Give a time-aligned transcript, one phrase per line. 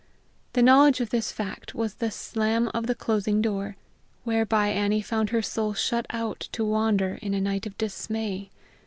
[0.53, 3.77] The knowledge of this fact was the slam of the closing door,
[4.23, 8.49] whereby Annie found her soul shut out to wander in a night of dismay.